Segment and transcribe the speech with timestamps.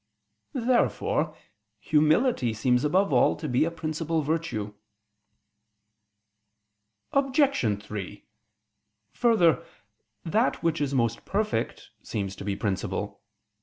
[0.55, 1.37] Therefore
[1.79, 4.73] humility seems above all to be a principal virtue.
[7.11, 7.83] Obj.
[7.83, 8.25] 3:
[9.13, 9.63] Further,
[10.23, 13.21] that which is most perfect seems to be principal.